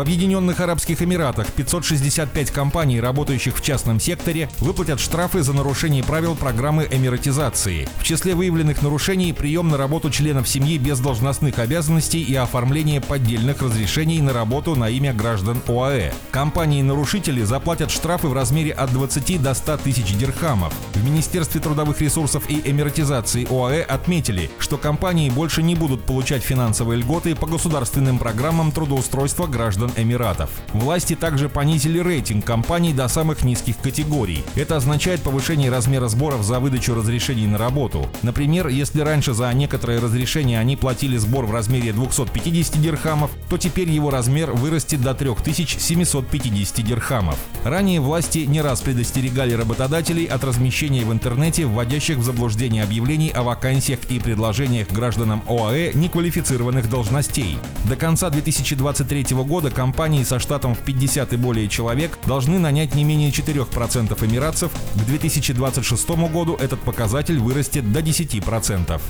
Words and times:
В 0.00 0.02
Объединенных 0.02 0.60
Арабских 0.60 1.02
Эмиратах 1.02 1.48
565 1.48 2.50
компаний, 2.52 3.02
работающих 3.02 3.54
в 3.54 3.62
частном 3.62 4.00
секторе, 4.00 4.48
выплатят 4.58 4.98
штрафы 4.98 5.42
за 5.42 5.52
нарушение 5.52 6.02
правил 6.02 6.34
программы 6.34 6.88
эмиратизации. 6.90 7.86
В 7.98 8.02
числе 8.02 8.34
выявленных 8.34 8.80
нарушений 8.80 9.34
прием 9.34 9.68
на 9.68 9.76
работу 9.76 10.08
членов 10.08 10.48
семьи 10.48 10.78
без 10.78 11.00
должностных 11.00 11.58
обязанностей 11.58 12.22
и 12.22 12.34
оформление 12.34 13.02
поддельных 13.02 13.60
разрешений 13.60 14.22
на 14.22 14.32
работу 14.32 14.74
на 14.74 14.88
имя 14.88 15.12
граждан 15.12 15.60
ОАЭ. 15.68 16.14
Компании-нарушители 16.30 17.42
заплатят 17.42 17.90
штрафы 17.90 18.28
в 18.28 18.32
размере 18.32 18.72
от 18.72 18.90
20 18.94 19.42
до 19.42 19.52
100 19.52 19.76
тысяч 19.76 20.16
дирхамов. 20.16 20.72
В 20.94 21.04
Министерстве 21.04 21.60
трудовых 21.60 22.00
ресурсов 22.00 22.48
и 22.48 22.62
эмиратизации 22.64 23.46
ОАЭ 23.50 23.82
отметили, 23.82 24.50
что 24.60 24.78
компании 24.78 25.28
больше 25.28 25.62
не 25.62 25.74
будут 25.74 26.04
получать 26.04 26.42
финансовые 26.42 27.00
льготы 27.00 27.34
по 27.34 27.46
государственным 27.46 28.18
программам 28.18 28.72
трудоустройства 28.72 29.46
граждан 29.46 29.89
граждан 29.90 30.02
Эмиратов. 30.02 30.50
Власти 30.72 31.14
также 31.14 31.48
понизили 31.48 31.98
рейтинг 31.98 32.44
компаний 32.44 32.92
до 32.92 33.08
самых 33.08 33.44
низких 33.44 33.76
категорий. 33.78 34.44
Это 34.54 34.76
означает 34.76 35.20
повышение 35.22 35.70
размера 35.70 36.08
сборов 36.08 36.42
за 36.42 36.60
выдачу 36.60 36.94
разрешений 36.94 37.46
на 37.46 37.58
работу. 37.58 38.08
Например, 38.22 38.68
если 38.68 39.00
раньше 39.00 39.32
за 39.32 39.52
некоторые 39.52 40.00
разрешения 40.00 40.58
они 40.58 40.76
платили 40.76 41.16
сбор 41.16 41.46
в 41.46 41.52
размере 41.52 41.92
250 41.92 42.80
дирхамов, 42.80 43.30
то 43.48 43.58
теперь 43.58 43.90
его 43.90 44.10
размер 44.10 44.52
вырастет 44.52 45.02
до 45.02 45.14
3750 45.14 46.84
дирхамов. 46.84 47.38
Ранее 47.64 48.00
власти 48.00 48.38
не 48.40 48.60
раз 48.62 48.80
предостерегали 48.80 49.54
работодателей 49.54 50.24
от 50.24 50.44
размещения 50.44 51.04
в 51.04 51.12
интернете 51.12 51.66
вводящих 51.66 52.18
в 52.18 52.22
заблуждение 52.22 52.82
объявлений 52.82 53.30
о 53.30 53.42
вакансиях 53.42 54.00
и 54.08 54.18
предложениях 54.18 54.88
гражданам 54.90 55.42
ОАЭ 55.48 55.92
неквалифицированных 55.94 56.88
должностей. 56.88 57.58
До 57.88 57.96
конца 57.96 58.30
2023 58.30 59.36
года 59.44 59.69
года 59.70 59.74
компании 59.74 60.24
со 60.24 60.38
штатом 60.38 60.74
в 60.74 60.78
50 60.78 61.32
и 61.32 61.36
более 61.36 61.68
человек 61.68 62.18
должны 62.26 62.58
нанять 62.58 62.94
не 62.94 63.04
менее 63.04 63.30
4% 63.30 64.26
эмиратцев. 64.26 64.70
К 64.94 65.04
2026 65.04 66.08
году 66.32 66.56
этот 66.56 66.80
показатель 66.80 67.38
вырастет 67.38 67.92
до 67.92 68.00
10%. 68.00 69.00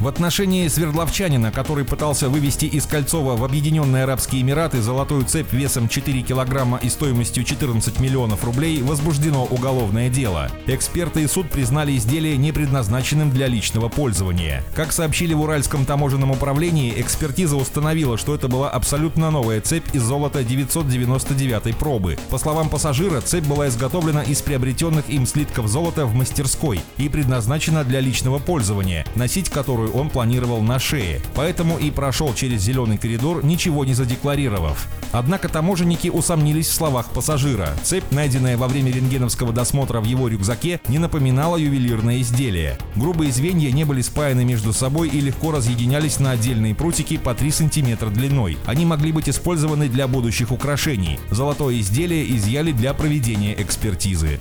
В 0.00 0.08
отношении 0.08 0.66
Свердловчанина, 0.66 1.52
который 1.52 1.84
пытался 1.84 2.30
вывести 2.30 2.64
из 2.64 2.86
Кольцова 2.86 3.36
в 3.36 3.44
Объединенные 3.44 4.04
Арабские 4.04 4.40
Эмираты 4.40 4.80
золотую 4.80 5.26
цепь 5.26 5.52
весом 5.52 5.88
4 5.88 6.22
килограмма 6.22 6.78
и 6.78 6.88
стоимостью 6.88 7.44
14 7.44 8.00
миллионов 8.00 8.42
рублей, 8.44 8.80
возбуждено 8.80 9.44
уголовное 9.44 10.08
дело. 10.08 10.50
Эксперты 10.66 11.22
и 11.22 11.26
суд 11.26 11.50
признали 11.50 11.94
изделие 11.98 12.38
не 12.38 12.50
предназначенным 12.50 13.30
для 13.30 13.46
личного 13.46 13.90
пользования. 13.90 14.64
Как 14.74 14.90
сообщили 14.90 15.34
в 15.34 15.42
Уральском 15.42 15.84
таможенном 15.84 16.30
управлении, 16.30 16.98
экспертиза 16.98 17.56
установила, 17.56 18.16
что 18.16 18.34
это 18.34 18.48
была 18.48 18.70
абсолютно 18.70 19.30
новая 19.30 19.49
новая 19.50 19.62
цепь 19.62 19.92
из 19.92 20.02
золота 20.02 20.44
999 20.44 21.76
пробы. 21.76 22.16
По 22.30 22.38
словам 22.38 22.68
пассажира, 22.68 23.20
цепь 23.20 23.46
была 23.46 23.66
изготовлена 23.66 24.22
из 24.22 24.40
приобретенных 24.42 25.10
им 25.10 25.26
слитков 25.26 25.66
золота 25.66 26.06
в 26.06 26.14
мастерской 26.14 26.80
и 26.98 27.08
предназначена 27.08 27.82
для 27.82 27.98
личного 27.98 28.38
пользования, 28.38 29.04
носить 29.16 29.50
которую 29.50 29.92
он 29.92 30.08
планировал 30.08 30.62
на 30.62 30.78
шее. 30.78 31.20
Поэтому 31.34 31.78
и 31.78 31.90
прошел 31.90 32.32
через 32.32 32.60
зеленый 32.60 32.96
коридор, 32.96 33.44
ничего 33.44 33.84
не 33.84 33.92
задекларировав. 33.92 34.86
Однако 35.10 35.48
таможенники 35.48 36.06
усомнились 36.06 36.68
в 36.68 36.74
словах 36.74 37.10
пассажира. 37.10 37.70
Цепь, 37.82 38.12
найденная 38.12 38.56
во 38.56 38.68
время 38.68 38.92
рентгеновского 38.92 39.52
досмотра 39.52 40.00
в 40.00 40.04
его 40.04 40.28
рюкзаке, 40.28 40.80
не 40.86 41.00
напоминала 41.00 41.56
ювелирное 41.56 42.20
изделие. 42.20 42.78
Грубые 42.94 43.32
звенья 43.32 43.72
не 43.72 43.82
были 43.82 44.02
спаяны 44.02 44.44
между 44.44 44.72
собой 44.72 45.08
и 45.08 45.20
легко 45.20 45.50
разъединялись 45.50 46.20
на 46.20 46.30
отдельные 46.30 46.76
прутики 46.76 47.16
по 47.16 47.34
3 47.34 47.50
см 47.50 48.10
длиной. 48.10 48.56
Они 48.66 48.86
могли 48.86 49.10
быть 49.10 49.28
использованы 49.40 49.88
для 49.88 50.06
будущих 50.06 50.52
украшений. 50.52 51.18
Золотое 51.30 51.80
изделие 51.80 52.36
изъяли 52.36 52.72
для 52.72 52.92
проведения 52.92 53.58
экспертизы. 53.60 54.38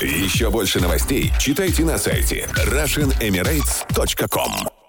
Еще 0.00 0.50
больше 0.50 0.80
новостей 0.80 1.30
читайте 1.38 1.84
на 1.84 1.98
сайте 1.98 2.48
RussianEmirates.com 2.66 4.79